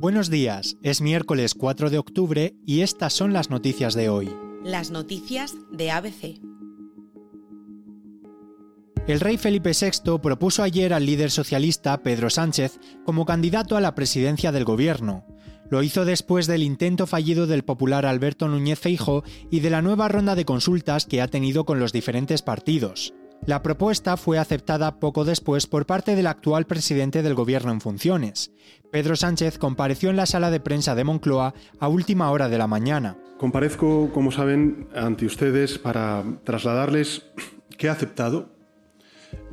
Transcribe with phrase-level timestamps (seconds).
[0.00, 4.32] Buenos días, es miércoles 4 de octubre y estas son las noticias de hoy.
[4.62, 6.40] Las noticias de ABC.
[9.08, 13.96] El rey Felipe VI propuso ayer al líder socialista Pedro Sánchez como candidato a la
[13.96, 15.26] presidencia del gobierno.
[15.68, 20.06] Lo hizo después del intento fallido del popular Alberto Núñez Feijo y de la nueva
[20.06, 23.14] ronda de consultas que ha tenido con los diferentes partidos.
[23.46, 28.52] La propuesta fue aceptada poco después por parte del actual presidente del gobierno en funciones.
[28.90, 32.66] Pedro Sánchez compareció en la sala de prensa de Moncloa a última hora de la
[32.66, 33.16] mañana.
[33.38, 37.26] Comparezco, como saben, ante ustedes para trasladarles
[37.76, 38.50] que he aceptado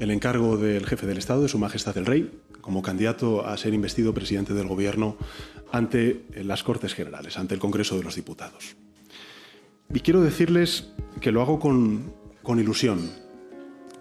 [0.00, 3.74] el encargo del jefe del Estado, de Su Majestad el Rey, como candidato a ser
[3.74, 5.16] investido presidente del Gobierno
[5.70, 8.76] ante las Cortes Generales, ante el Congreso de los Diputados.
[9.92, 13.10] Y quiero decirles que lo hago con, con ilusión,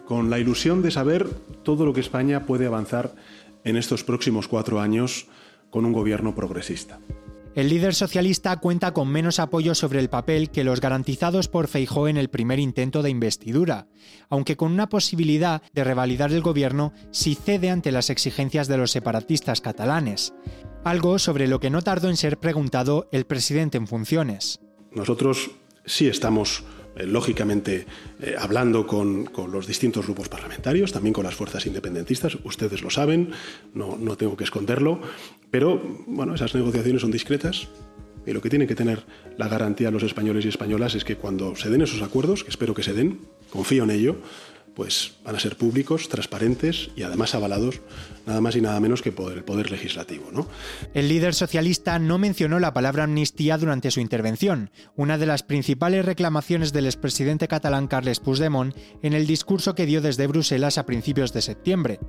[0.06, 1.30] con la ilusión de saber
[1.64, 3.14] todo lo que España puede avanzar
[3.64, 5.28] en estos próximos cuatro años
[5.70, 7.00] con un gobierno progresista.
[7.56, 12.08] El líder socialista cuenta con menos apoyo sobre el papel que los garantizados por Feijó
[12.08, 13.86] en el primer intento de investidura,
[14.28, 18.90] aunque con una posibilidad de revalidar el gobierno si cede ante las exigencias de los
[18.90, 20.34] separatistas catalanes,
[20.84, 24.60] algo sobre lo que no tardó en ser preguntado el presidente en funciones.
[24.92, 25.52] Nosotros
[25.86, 26.64] sí estamos
[26.96, 27.86] lógicamente
[28.22, 32.90] eh, hablando con, con, los distintos grupos parlamentarios, también con las fuerzas independentistas, ustedes lo
[32.90, 33.32] saben,
[33.74, 35.00] no, no tengo que esconderlo,
[35.52, 37.68] pero bueno, esas negociaciones son discretas,
[38.26, 39.04] y lo que tienen que tener
[39.38, 42.74] la garantía los españoles y españolas es que cuando se den esos acuerdos, que espero
[42.74, 44.16] que se den, confío en ello,
[44.76, 47.82] pues van a ser públicos, transparentes y además avalados
[48.26, 50.24] nada más y nada menos que por el poder legislativo.
[50.94, 56.06] El líder socialista no mencionó la palabra amnistía durante su intervención, una de las principales
[56.06, 61.34] reclamaciones del expresidente catalán Carles Puigdemont en el discurso que dio desde Bruselas a principios
[61.34, 62.00] de septiembre.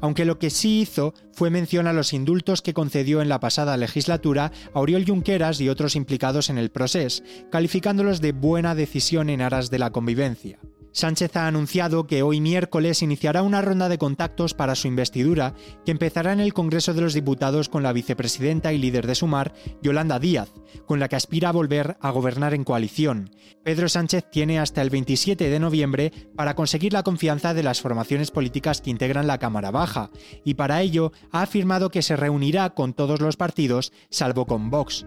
[0.00, 3.76] Aunque lo que sí hizo fue mención a los indultos que concedió en la pasada
[3.76, 9.40] legislatura a Oriol Junqueras y otros implicados en el proceso, calificándolos de buena decisión en
[9.40, 10.58] aras de la convivencia.
[10.94, 15.52] Sánchez ha anunciado que hoy miércoles iniciará una ronda de contactos para su investidura,
[15.84, 19.54] que empezará en el Congreso de los Diputados con la vicepresidenta y líder de Sumar,
[19.82, 20.52] Yolanda Díaz,
[20.86, 23.30] con la que aspira a volver a gobernar en coalición.
[23.64, 28.30] Pedro Sánchez tiene hasta el 27 de noviembre para conseguir la confianza de las formaciones
[28.30, 30.10] políticas que integran la Cámara Baja,
[30.44, 35.04] y para ello ha afirmado que se reunirá con todos los partidos, salvo con Vox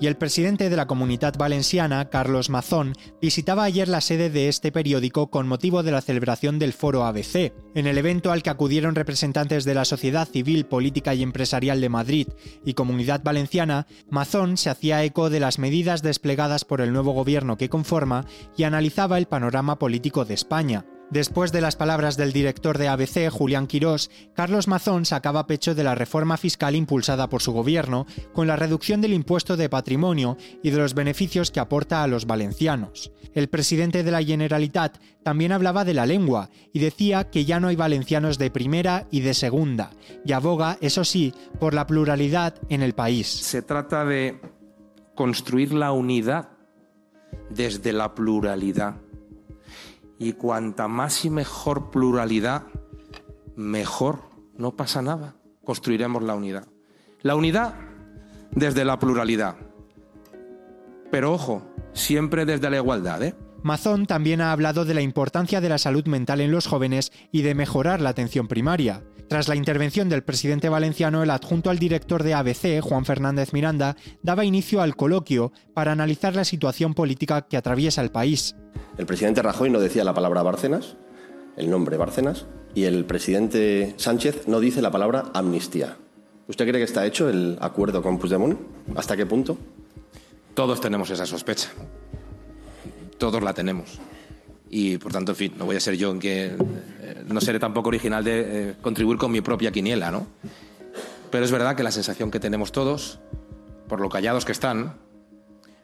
[0.00, 4.72] y el presidente de la Comunidad Valenciana, Carlos Mazón, visitaba ayer la sede de este
[4.72, 7.52] periódico con motivo de la celebración del Foro ABC.
[7.74, 11.88] En el evento al que acudieron representantes de la sociedad civil, política y empresarial de
[11.90, 12.28] Madrid
[12.64, 17.58] y Comunidad Valenciana, Mazón se hacía eco de las medidas desplegadas por el nuevo gobierno
[17.58, 18.24] que conforma
[18.56, 20.86] y analizaba el panorama político de España.
[21.10, 25.82] Después de las palabras del director de ABC, Julián Quirós, Carlos Mazón sacaba pecho de
[25.82, 30.70] la reforma fiscal impulsada por su gobierno, con la reducción del impuesto de patrimonio y
[30.70, 33.10] de los beneficios que aporta a los valencianos.
[33.34, 37.66] El presidente de la Generalitat también hablaba de la lengua y decía que ya no
[37.66, 39.90] hay valencianos de primera y de segunda,
[40.24, 43.26] y aboga, eso sí, por la pluralidad en el país.
[43.26, 44.40] Se trata de
[45.16, 46.50] construir la unidad
[47.50, 48.94] desde la pluralidad
[50.20, 52.64] y cuanta más y mejor pluralidad,
[53.56, 54.20] mejor.
[54.54, 55.34] No pasa nada.
[55.64, 56.68] Construiremos la unidad.
[57.22, 57.74] La unidad
[58.50, 59.56] desde la pluralidad.
[61.10, 61.62] Pero ojo,
[61.94, 63.34] siempre desde la igualdad, ¿eh?
[63.62, 67.42] Mazón también ha hablado de la importancia de la salud mental en los jóvenes y
[67.42, 69.02] de mejorar la atención primaria.
[69.28, 73.96] Tras la intervención del presidente valenciano, el adjunto al director de ABC, Juan Fernández Miranda,
[74.22, 78.56] daba inicio al coloquio para analizar la situación política que atraviesa el país.
[78.98, 80.96] El presidente Rajoy no decía la palabra Bárcenas
[81.56, 85.96] el nombre Bárcenas y el presidente Sánchez no dice la palabra amnistía.
[86.48, 88.58] ¿Usted cree que está hecho el acuerdo con Puigdemont?
[88.96, 89.56] ¿Hasta qué punto?
[90.54, 91.68] Todos tenemos esa sospecha.
[93.20, 94.00] Todos la tenemos.
[94.70, 97.58] Y por tanto, en fin, no voy a ser yo en que eh, no seré
[97.58, 98.40] tampoco original de
[98.70, 100.26] eh, contribuir con mi propia quiniela, ¿no?
[101.30, 103.20] Pero es verdad que la sensación que tenemos todos,
[103.88, 104.94] por lo callados que están,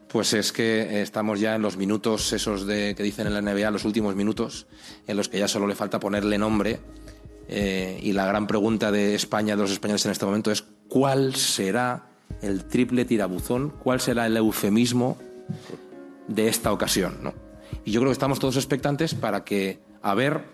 [0.08, 3.70] pues es que estamos ya en los minutos esos de que dicen en la NBA,
[3.70, 4.66] los últimos minutos,
[5.06, 6.80] en los que ya solo le falta ponerle nombre.
[7.48, 11.34] Eh, y la gran pregunta de España, de los españoles en este momento, es cuál
[11.34, 12.06] será
[12.40, 15.18] el triple tirabuzón, cuál será el eufemismo
[16.28, 17.18] de esta ocasión.
[17.22, 17.34] ¿no?
[17.84, 20.44] Y yo creo que estamos todos expectantes para que, a ver,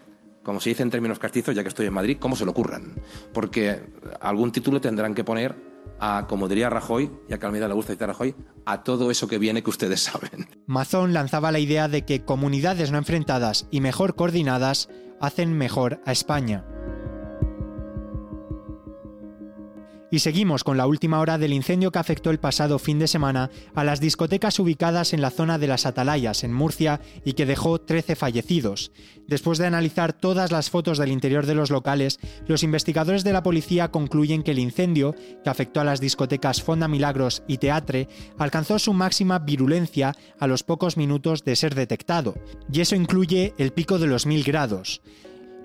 [0.43, 2.95] como se dice en términos castizos, ya que estoy en Madrid, cómo se lo ocurran.
[3.33, 3.81] Porque
[4.21, 5.55] algún título tendrán que poner
[6.01, 8.35] a, como diría Rajoy, ya que a Almeida le gusta citar a Rajoy,
[8.67, 10.49] a todo eso que viene que ustedes saben.
[10.67, 14.89] Mazón lanzaba la idea de que comunidades no enfrentadas y mejor coordinadas
[15.21, 16.65] hacen mejor a España.
[20.13, 23.51] Y seguimos con la última hora del incendio que afectó el pasado fin de semana
[23.75, 27.81] a las discotecas ubicadas en la zona de las Atalayas, en Murcia, y que dejó
[27.81, 28.93] 13 fallecidos.
[29.27, 33.43] Después de analizar todas las fotos del interior de los locales, los investigadores de la
[33.43, 38.07] policía concluyen que el incendio, que afectó a las discotecas Fonda Milagros y Teatre,
[38.37, 42.35] alcanzó su máxima virulencia a los pocos minutos de ser detectado,
[42.71, 45.01] y eso incluye el pico de los mil grados.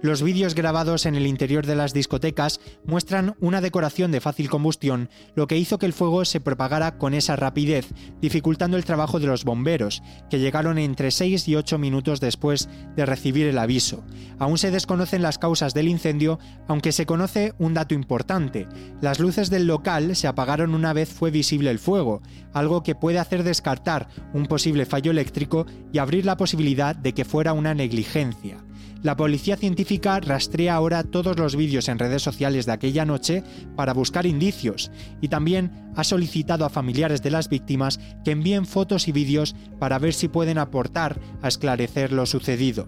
[0.04, 5.10] Los vídeos grabados en el interior de las discotecas muestran una decoración de fácil combustión,
[5.34, 7.88] lo que hizo que el fuego se propagara con esa rapidez,
[8.22, 13.08] dificultando el trabajo de los bomberos, que llegaron entre 6 y 8 minutos después de
[13.08, 14.04] recibir el aviso.
[14.38, 18.68] Aún se desconocen las causas del incendio, aunque se conoce un dato importante.
[19.02, 22.22] Las luces del local se apagaron una vez fue visible el fuego,
[22.54, 27.26] algo que puede hacer descartar un posible fallo eléctrico y abrir la posibilidad de que
[27.26, 28.64] fuera una negligencia.
[29.04, 33.44] La policía científica rastrea ahora todos los vídeos en redes sociales de aquella noche
[33.76, 34.92] para buscar indicios
[35.22, 40.00] y también ha solicitado a familiares de las víctimas que envíen fotos y vídeos para
[40.00, 42.88] ver si pueden aportar a esclarecer lo sucedido.